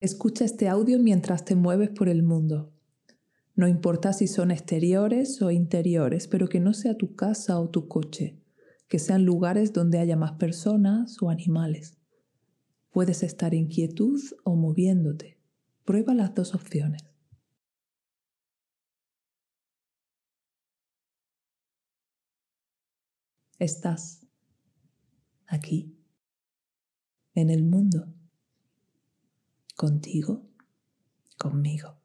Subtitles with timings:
[0.00, 2.72] Escucha este audio mientras te mueves por el mundo.
[3.54, 7.86] No importa si son exteriores o interiores, pero que no sea tu casa o tu
[7.86, 8.40] coche,
[8.88, 11.98] que sean lugares donde haya más personas o animales.
[12.90, 15.36] Puedes estar en quietud o moviéndote.
[15.84, 17.02] Prueba las dos opciones.
[23.58, 24.26] Estás
[25.46, 25.94] aquí,
[27.34, 28.14] en el mundo
[29.80, 30.42] contigo,
[31.38, 31.96] conmigo.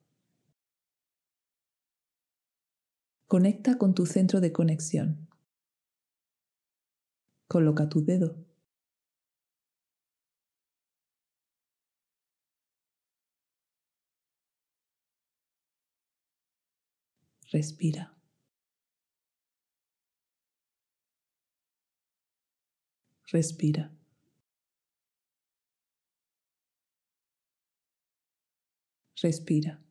[3.27, 5.27] Conecta con tu centro de conexión.
[7.49, 8.37] Coloca tu dedo.
[17.51, 18.15] Respira.
[23.33, 23.91] Respira.
[29.21, 29.81] Respira.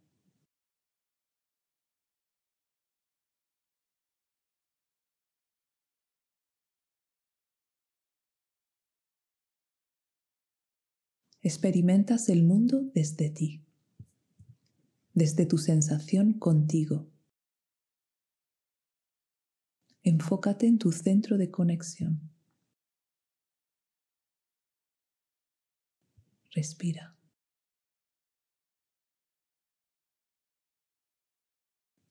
[11.42, 13.62] Experimentas el mundo desde ti,
[15.12, 17.06] desde tu sensación contigo.
[20.02, 22.30] Enfócate en tu centro de conexión.
[26.50, 27.13] Respira.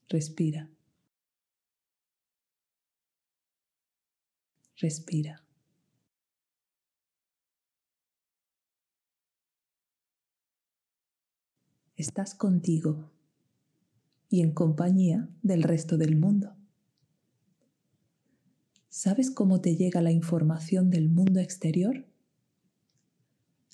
[0.08, 0.70] Respira.
[4.76, 5.44] Respira.
[11.96, 13.10] Estás contigo
[14.28, 16.54] y en compañía del resto del mundo.
[18.88, 22.04] ¿Sabes cómo te llega la información del mundo exterior?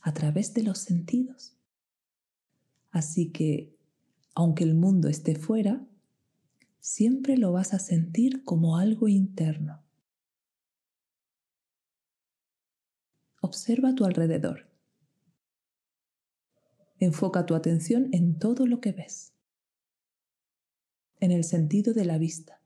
[0.03, 1.57] A través de los sentidos.
[2.91, 3.77] Así que,
[4.35, 5.87] aunque el mundo esté fuera,
[6.81, 9.85] siempre lo vas a sentir como algo interno.
[13.41, 14.69] Observa tu alrededor.
[16.99, 19.33] Enfoca tu atención en todo lo que ves,
[21.19, 22.60] en el sentido de la vista.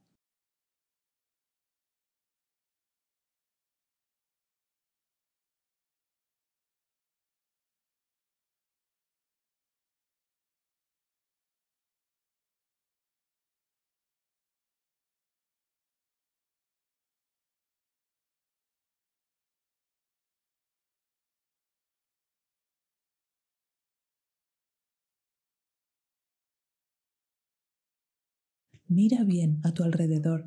[28.88, 30.44] Mira bien a tu alrededor,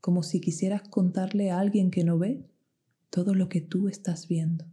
[0.00, 2.48] como si quisieras contarle a alguien que no ve
[3.10, 4.64] todo lo que tú estás viendo.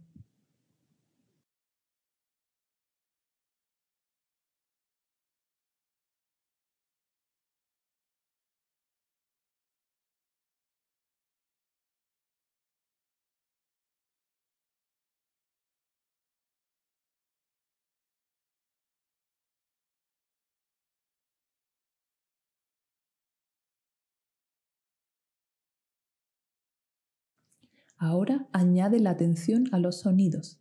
[28.02, 30.58] Ahora añade la atención a los sonidos.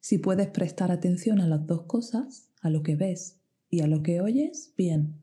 [0.00, 3.38] Si puedes prestar atención a las dos cosas, a lo que ves
[3.70, 5.22] y a lo que oyes, bien.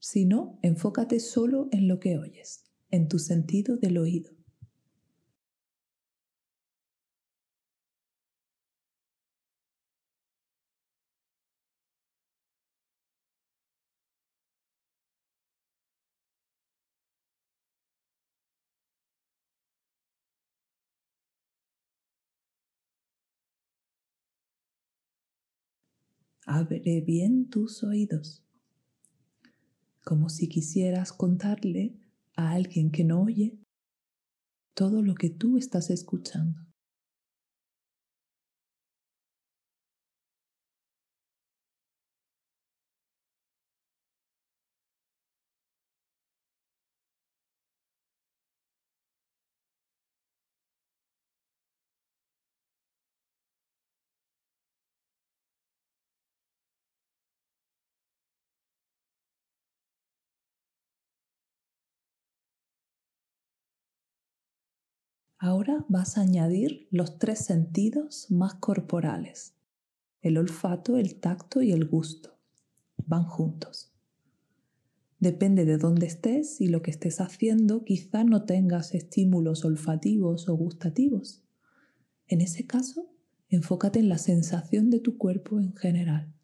[0.00, 4.37] Si no, enfócate solo en lo que oyes, en tu sentido del oído.
[26.48, 28.42] Abre bien tus oídos,
[30.02, 31.94] como si quisieras contarle
[32.36, 33.58] a alguien que no oye
[34.72, 36.67] todo lo que tú estás escuchando.
[65.38, 69.54] Ahora vas a añadir los tres sentidos más corporales,
[70.20, 72.38] el olfato, el tacto y el gusto.
[73.06, 73.92] Van juntos.
[75.20, 80.54] Depende de dónde estés y lo que estés haciendo, quizá no tengas estímulos olfativos o
[80.54, 81.44] gustativos.
[82.26, 83.08] En ese caso,
[83.50, 86.34] Enfócate en la sensación de tu cuerpo en general.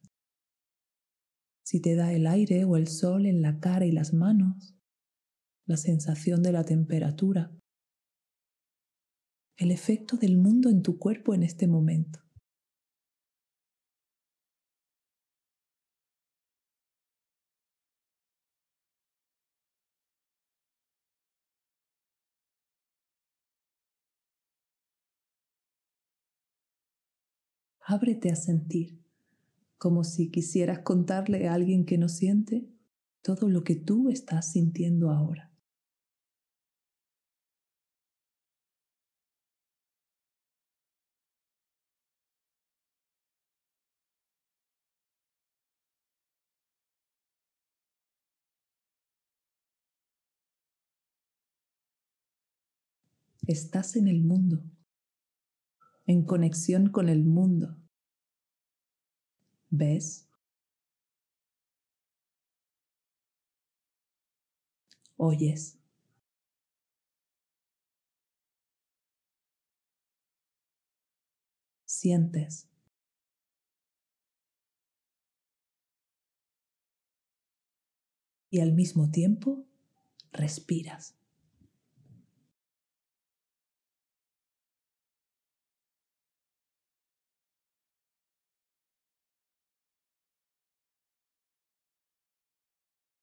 [1.62, 4.74] Si te da el aire o el sol en la cara y las manos,
[5.66, 7.52] la sensación de la temperatura,
[9.56, 12.20] el efecto del mundo en tu cuerpo en este momento.
[27.86, 28.98] Ábrete a sentir,
[29.76, 32.66] como si quisieras contarle a alguien que no siente
[33.22, 35.53] todo lo que tú estás sintiendo ahora.
[53.46, 54.62] Estás en el mundo
[56.06, 57.76] en conexión con el mundo.
[59.70, 60.28] ¿Ves?
[65.16, 65.78] Oyes.
[71.86, 72.68] Sientes.
[78.50, 79.66] Y al mismo tiempo
[80.32, 81.16] respiras.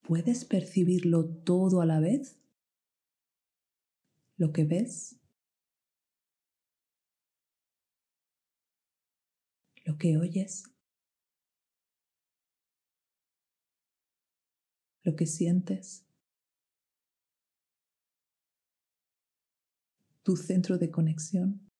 [0.02, 2.38] ¿Puedes percibirlo todo a la vez?
[4.38, 5.20] Lo que ves,
[9.86, 10.64] lo que oyes,
[15.04, 16.06] lo que sientes,
[20.24, 21.71] tu centro de conexión.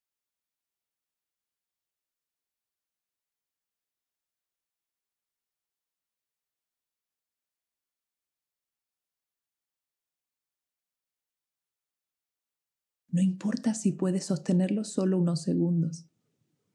[13.12, 16.06] No importa si puedes sostenerlo solo unos segundos.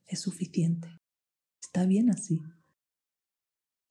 [0.06, 0.88] Es suficiente.
[1.62, 2.42] Está bien así.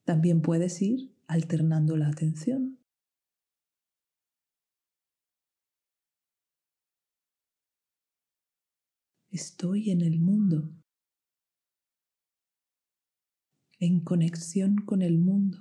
[0.06, 2.80] También puedes ir alternando la atención.
[9.32, 10.72] Estoy en el mundo,
[13.80, 15.58] en conexión con el mundo.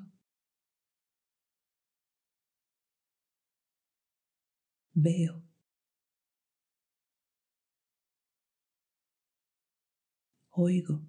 [4.92, 5.53] Veo.
[10.56, 11.00] Oigo.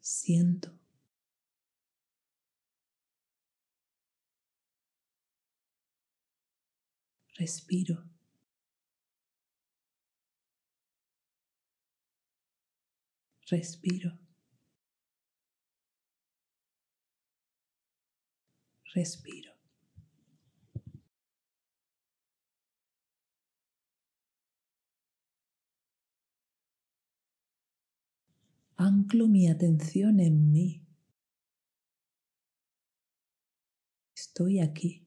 [0.00, 0.70] Siento.
[7.38, 7.96] Respiro.
[13.50, 14.18] Respiro.
[18.94, 19.51] Respiro.
[28.76, 30.86] Anclo mi atención en mí.
[34.14, 35.06] Estoy aquí,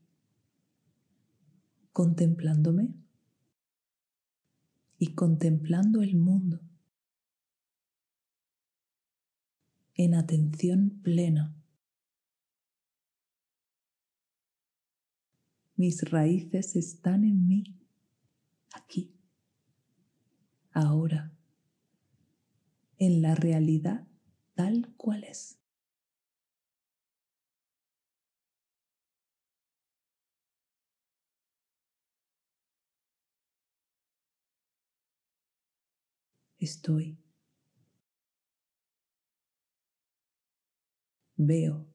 [1.91, 2.93] contemplándome.
[4.97, 6.61] Y contemplando el mundo.
[9.93, 11.53] En atención plena.
[15.75, 17.63] Mis raíces están en mí,
[18.73, 19.13] aquí,
[20.71, 21.35] ahora
[23.05, 24.07] en la realidad
[24.55, 25.57] tal cual es.
[36.59, 37.17] Estoy.
[41.37, 41.85] Veo.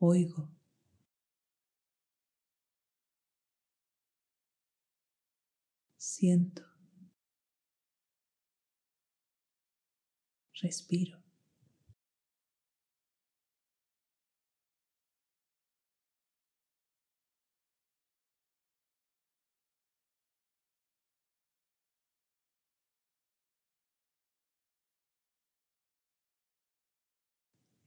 [0.00, 0.55] Oigo.
[6.16, 6.64] Siento,
[10.62, 11.18] respiro.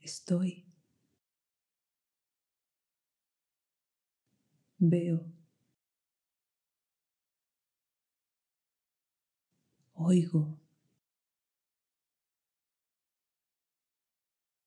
[0.02, 0.66] Estoy.
[4.80, 5.20] Veo.
[10.00, 10.58] Oigo,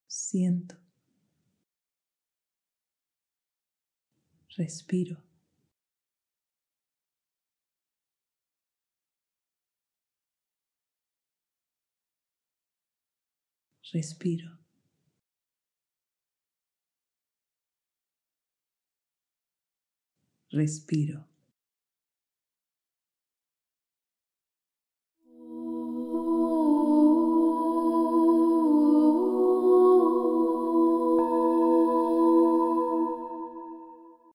[0.06, 0.76] siento.
[4.58, 5.16] Respiro.
[13.92, 14.58] Respiro.
[20.52, 21.31] Respiro.